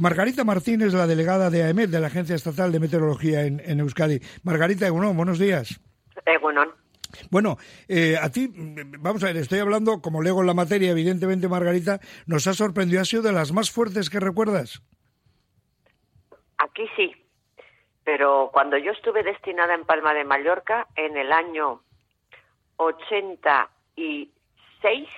[0.00, 4.18] Margarita Martínez, la delegada de AEMET, de la Agencia Estatal de Meteorología en, Euskadi.
[4.44, 5.78] Margarita Egunon, buenos días.
[6.24, 6.72] Egunon.
[7.30, 8.50] Bueno, eh, a ti,
[8.98, 13.02] vamos a ver, estoy hablando, como lego en la materia, evidentemente, Margarita, nos ha sorprendido,
[13.02, 14.80] ha sido de las más fuertes que recuerdas.
[16.56, 17.14] Aquí sí,
[18.02, 21.82] pero cuando yo estuve destinada en Palma de Mallorca, en el año
[22.76, 25.08] 86,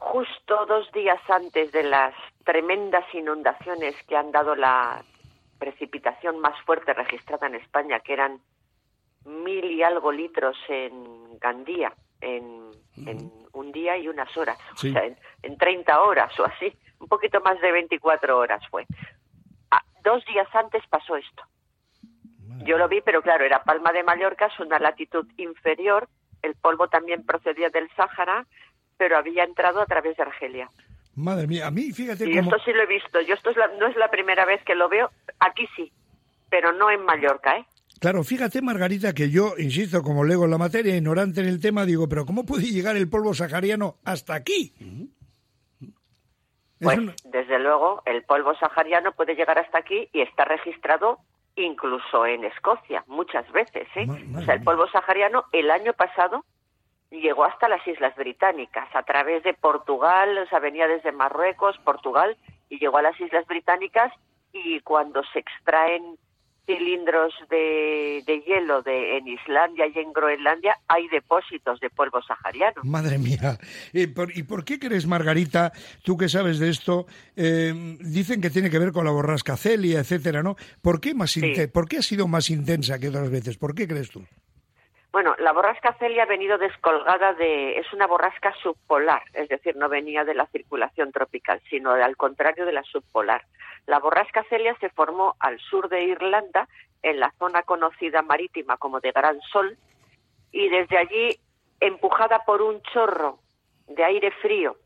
[0.00, 5.02] justo dos días antes de las tremendas inundaciones que han dado la
[5.58, 8.40] precipitación más fuerte registrada en España, que eran
[9.24, 12.70] mil y algo litros en Gandía, en,
[13.52, 17.40] un día y unas horas, o sea, en, en 30 horas o así, un poquito
[17.40, 18.86] más de 24 horas fue.
[19.70, 21.44] Ah, dos días antes pasó esto.
[22.64, 26.08] Yo lo vi, pero claro, era Palma de Mallorca, es una latitud inferior,
[26.42, 28.46] el polvo también procedía del Sáhara,
[28.96, 30.70] pero había entrado a través de Argelia.
[31.16, 32.28] Madre mía, a mí, fíjate.
[32.28, 33.20] Y esto sí lo he visto.
[33.20, 35.10] Yo esto no es la primera vez que lo veo.
[35.38, 35.92] Aquí sí,
[36.50, 37.66] pero no en Mallorca, ¿eh?
[38.00, 41.86] Claro, fíjate, Margarita, que yo, insisto, como lego en la materia, ignorante en el tema,
[41.86, 44.74] digo, pero ¿cómo puede llegar el polvo sahariano hasta aquí?
[46.80, 51.18] Pues, desde luego, el polvo sahariano puede llegar hasta aquí y está registrado
[51.56, 53.86] incluso en Escocia, muchas veces.
[53.94, 54.06] ¿eh?
[54.36, 56.44] o sea, el polvo sahariano el año pasado
[57.20, 62.36] llegó hasta las Islas Británicas a través de Portugal, o sea, venía desde Marruecos, Portugal,
[62.68, 64.12] y llegó a las Islas Británicas
[64.52, 66.16] y cuando se extraen
[66.66, 72.82] cilindros de, hielo de, en Islandia y en Groenlandia hay depósitos de polvo sahariano.
[72.84, 73.58] Madre mía.
[73.92, 78.78] ¿Y por, qué crees, Margarita, tú que sabes de esto, eh, dicen que tiene que
[78.78, 80.56] ver con la borrasca Celia, etcétera, ¿no?
[80.80, 81.34] ¿Por qué, más
[81.72, 83.58] ¿Por qué ha sido más intensa que otras veces?
[83.58, 84.24] ¿Por qué crees tú?
[85.14, 89.88] Bueno, la borrasca Celia ha venido descolgada de, es una borrasca subpolar, es decir, no
[89.88, 93.44] venía de la circulación tropical, sino al contrario de la subpolar.
[93.86, 96.66] La borrasca Celia se formó al sur de Irlanda,
[97.00, 99.78] en la zona conocida marítima como de Gran Sol,
[100.50, 101.38] y desde allí,
[101.78, 103.38] empujada por un chorro
[103.86, 104.78] de aire frío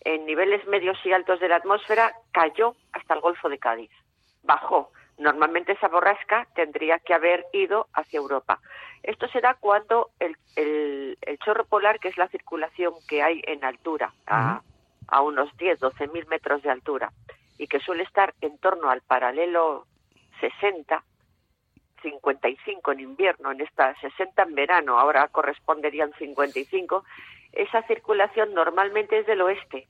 [0.00, 3.92] en niveles medios y altos de la atmósfera, cayó hasta el Golfo de Cádiz.
[4.42, 8.60] Bajó Normalmente esa borrasca tendría que haber ido hacia Europa.
[9.02, 13.64] Esto se da cuando el, el, chorro polar, que es la circulación que hay en
[13.64, 14.62] altura, a,
[15.08, 17.12] a unos 10, 12 mil metros de altura,
[17.56, 19.86] y que suele estar en torno al paralelo
[20.40, 21.02] 60,
[22.02, 27.04] 55 en invierno, en esta 60 en verano, ahora corresponderían 55,
[27.52, 29.88] esa circulación normalmente es del oeste,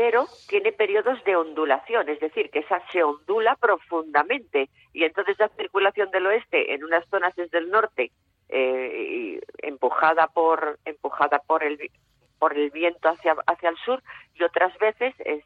[0.00, 5.50] pero tiene periodos de ondulación, es decir, que esa se ondula profundamente y entonces la
[5.50, 8.10] circulación del oeste en unas zonas desde el norte
[8.48, 11.90] eh, empujada por empujada por el
[12.38, 14.02] por el viento hacia hacia el sur
[14.36, 15.44] y otras veces es,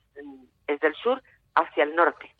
[0.80, 1.20] del sur
[1.56, 2.32] hacia el norte.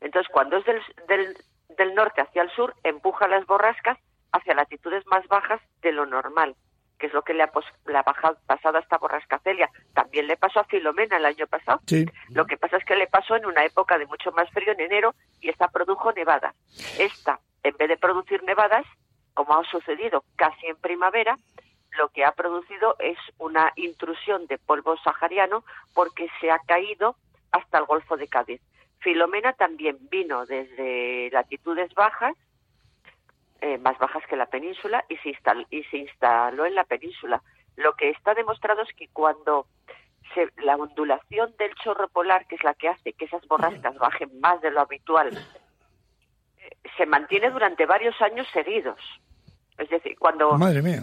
[0.00, 1.36] Entonces, cuando es del, del,
[1.78, 3.96] del norte hacia el sur, empuja las borrascas
[4.32, 6.56] hacia latitudes más bajas de lo normal
[7.00, 8.36] que es lo que le ha, pasado
[8.76, 9.70] a esta borrascacelia.
[9.94, 11.80] También le pasó a Filomena el año pasado.
[12.28, 14.80] Lo que pasa es que le pasó en una época de mucho más frío en
[14.80, 16.54] enero y esta produjo nevadas.
[16.98, 18.84] Esta, en vez de producir nevadas,
[19.32, 21.38] como ha sucedido casi en primavera,
[21.98, 27.16] lo que ha producido es una intrusión de polvo sahariano porque se ha caído
[27.50, 28.60] hasta el Golfo de Cádiz.
[28.98, 32.36] Filomena también vino desde latitudes bajas
[33.60, 37.42] eh, más bajas que la península y se, instaló, y se instaló en la península.
[37.76, 39.66] Lo que está demostrado es que cuando
[40.34, 44.40] se, la ondulación del chorro polar, que es la que hace que esas borrascas bajen
[44.40, 45.36] más de lo habitual,
[46.58, 48.98] eh, se mantiene durante varios años seguidos.
[49.78, 51.02] Es decir, cuando Madre mía.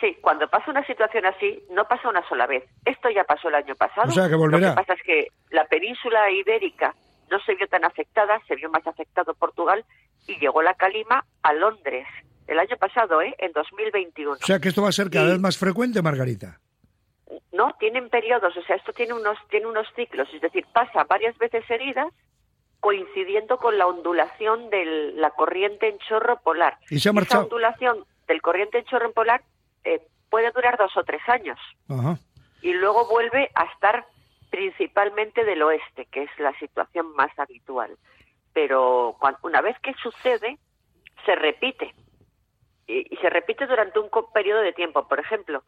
[0.00, 2.64] sí, cuando pasa una situación así, no pasa una sola vez.
[2.86, 4.08] Esto ya pasó el año pasado.
[4.08, 4.68] O sea, que volverá.
[4.68, 6.94] Lo que pasa es que la península ibérica
[7.30, 9.84] no se vio tan afectada, se vio más afectado Portugal
[10.26, 12.06] y llegó la calima a Londres
[12.46, 13.34] el año pasado, ¿eh?
[13.38, 14.32] en 2021.
[14.32, 16.60] O sea que esto va a ser cada vez más frecuente, Margarita.
[17.52, 21.36] No, tienen periodos, o sea, esto tiene unos, tiene unos ciclos, es decir, pasa varias
[21.38, 22.12] veces seguidas
[22.80, 26.78] coincidiendo con la ondulación de la corriente en chorro polar.
[26.90, 29.42] ¿Y se ha Esa ondulación del corriente en chorro polar
[29.84, 31.58] eh, puede durar dos o tres años.
[32.62, 34.06] Y luego vuelve a estar
[34.50, 37.96] principalmente del oeste, que es la situación más habitual
[38.56, 40.56] pero una vez que sucede,
[41.26, 41.94] se repite.
[42.86, 45.06] Y, se repite durante un periodo de tiempo.
[45.06, 45.62] Por ejemplo,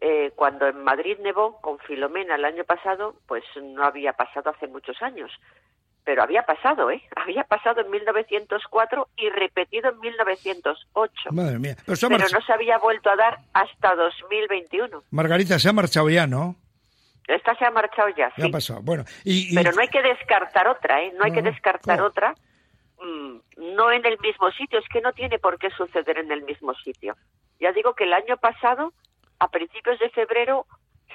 [0.00, 4.68] eh, cuando en Madrid nevó con Filomena el año pasado, pues no había pasado hace
[4.68, 5.32] muchos años.
[6.04, 7.02] Pero había pasado, ¿eh?
[7.16, 11.32] Había pasado en 1904 y repetido en 1908.
[11.32, 11.76] Madre mía.
[11.84, 15.02] Pero, no se había vuelto a dar hasta 2021.
[15.10, 16.54] Margarita, se ha marchado ya, ¿no?
[17.34, 18.32] Esta se ha marchado ya.
[18.36, 18.80] Ya ha pasado.
[18.82, 21.12] Bueno, y, pero no hay que descartar otra, ¿eh?
[21.16, 22.34] No hay que descartar otra.
[23.02, 23.38] Mm,
[23.76, 26.74] no en el mismo sitio, es que no tiene por qué suceder en el mismo
[26.74, 27.16] sitio.
[27.60, 28.92] Ya digo que el año pasado,
[29.38, 30.66] a principios de febrero,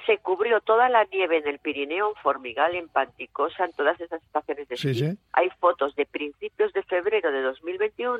[0.06, 4.22] se cubrió toda la nieve en el Pirineo, en Formigal, en Panticosa, en todas esas
[4.22, 5.18] estaciones de esquí.
[5.32, 8.18] Hay fotos de principios de febrero de 2021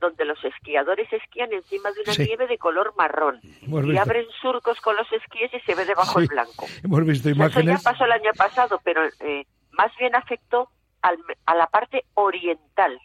[0.00, 4.96] donde los esquiadores esquían encima de una nieve de color marrón y abren surcos con
[4.96, 6.66] los esquíes y se ve debajo el blanco.
[6.82, 7.74] Hemos visto imágenes.
[7.74, 10.70] Eso ya pasó el año pasado, pero eh, más bien afectó
[11.02, 13.00] a la parte oriental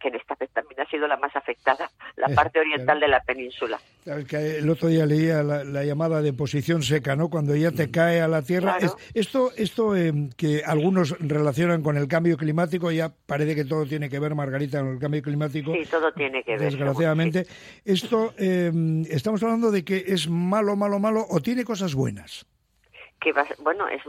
[0.00, 3.08] que en esta vez también ha sido la más afectada, la eh, parte oriental de
[3.08, 3.78] la península.
[4.04, 7.28] el otro día leía la, llamada de posición seca, ¿no?
[7.28, 7.90] Cuando ya te mm.
[7.90, 8.78] cae a la tierra.
[9.14, 14.08] esto esto eh, que algunos relacionan con el cambio climático, ya parece que todo tiene
[14.08, 15.72] que ver, Margarita, con el cambio climático.
[15.72, 16.60] Sí, todo tiene que ver.
[16.60, 17.46] Desgraciadamente.
[17.84, 18.72] Esto, eh,
[19.10, 22.46] estamos hablando de que es malo, malo, malo, o tiene cosas buenas
[23.20, 24.02] que bueno es,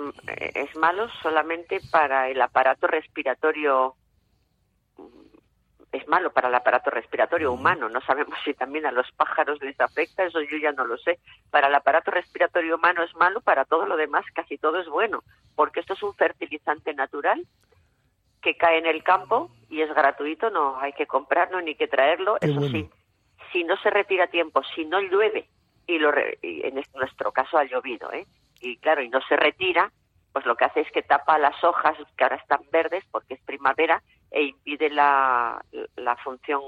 [0.53, 3.95] es malo solamente para el aparato respiratorio
[5.91, 7.89] es malo para el aparato respiratorio humano.
[7.89, 11.19] No sabemos si también a los pájaros les afecta, eso yo ya no lo sé.
[11.49, 15.23] Para el aparato respiratorio humano es malo, para todo lo demás casi todo es bueno,
[15.55, 17.45] porque esto es un fertilizante natural
[18.41, 22.37] que cae en el campo y es gratuito, no hay que comprarlo ni que traerlo.
[22.39, 22.89] eso sí,
[23.51, 25.47] si no se retira a tiempo, si no llueve,
[25.87, 28.27] y, lo en nuestro caso ha llovido, ¿eh?
[28.61, 29.91] y claro, y no se retira,
[30.31, 33.41] pues lo que hace es que tapa las hojas que ahora están verdes porque es
[33.41, 34.01] primavera
[34.31, 35.63] e impide la,
[35.95, 36.61] la función,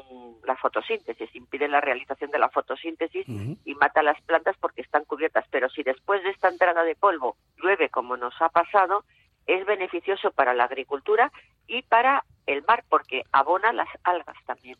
[0.45, 5.45] la fotosíntesis, impide la realización de la fotosíntesis y mata las plantas porque están cubiertas.
[5.51, 9.03] Pero si después de esta entrada de polvo llueve como nos ha pasado,
[9.45, 11.31] es beneficioso para la agricultura
[11.67, 14.75] y para el mar porque abona las algas también.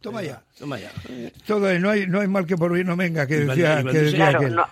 [0.00, 0.90] Toma, ya, toma ya.
[1.46, 4.66] Todo, no hay no hay mal que por bien no venga, que decía, que no,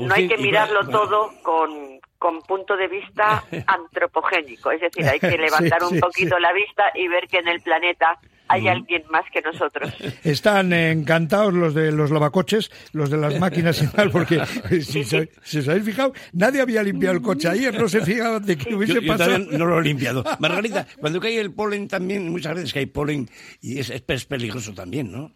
[0.00, 5.38] no hay que mirarlo todo con con punto de vista antropogénico, es decir, hay que
[5.38, 8.18] levantar un poquito la vista y ver que en el planeta
[8.48, 9.92] hay alguien más que nosotros.
[10.24, 14.44] Están encantados los de los lavacoches, los de las máquinas y tal, porque
[14.82, 18.56] si, se, os habéis fijado, nadie había limpiado el coche ayer, no se fijaba de
[18.56, 19.38] qué hubiese pasado.
[19.38, 20.24] no lo he limpiado.
[20.38, 23.28] Margarita, cuando cae el polen también, muchas veces que hay polen
[23.60, 25.32] y es, es peligroso también, ¿no?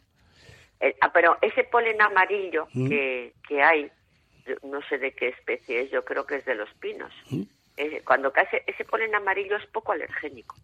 [0.81, 2.88] Eh, ah, pero ese polen amarillo ¿Mm?
[2.88, 3.91] que, que hay,
[4.63, 7.13] no sé de qué especie es, yo creo que es de los pinos.
[7.31, 7.43] ¿Mm?
[8.05, 10.55] cuando cae ese, polen amarillo es poco alergénico.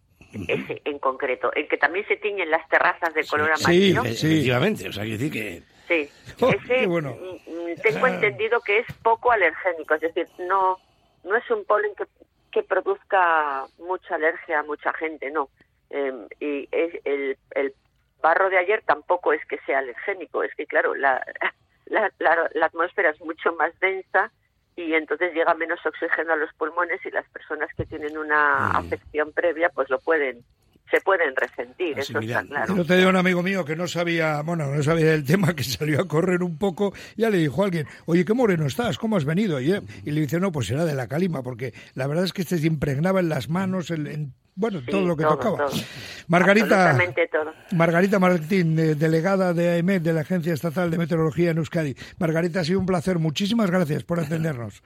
[0.47, 4.03] Ese en concreto, el que también se tiñen las terrazas de color amarillo.
[4.03, 5.63] Sí, efectivamente, o sea, decir que...
[5.87, 6.09] Sí,
[6.41, 8.09] oh, ese mm, mm, tengo ah.
[8.09, 10.77] entendido que es poco alergénico, es decir, no,
[11.23, 12.03] no es un polen que,
[12.51, 15.49] que produzca mucha alergia a mucha gente, no.
[15.89, 17.73] Em, y es el, el
[18.21, 21.25] barro de ayer tampoco es que sea alergénico, es que claro, la,
[21.89, 24.31] la, la, atmósfera es mucho más densa
[24.75, 29.31] y entonces llega menos oxígeno a los pulmones y las personas que tienen una afección
[29.33, 30.43] previa pues lo pueden
[30.89, 32.75] se pueden resentir, eso está claro.
[32.75, 35.63] Yo te digo un amigo mío que no sabía, bueno, no sabía del tema, que
[35.63, 39.17] salió a correr un poco, ya le dijo a alguien, oye, qué moreno estás, ¿cómo
[39.17, 39.59] has venido?
[39.59, 42.41] Y, y le dice, no, pues era de la calima, porque la verdad es que
[42.41, 45.67] este se impregnaba en las manos, en, bueno, todo lo que tocaba.
[46.27, 46.97] Margarita,
[47.73, 51.95] Margarita Martín, delegada de AEMET, de la Agencia Estatal de Meteorología en Euskadi.
[52.17, 53.19] Margarita, ha sido un placer.
[53.19, 54.81] Muchísimas gracias por atendernos.